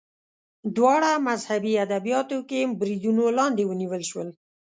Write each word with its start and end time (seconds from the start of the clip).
دواړه 0.75 1.11
مذهبي 1.29 1.73
ادبیاتو 1.85 2.37
کې 2.49 2.59
بریدونو 2.79 3.23
لاندې 3.37 3.63
ونیول 3.65 4.03
شول 4.09 4.27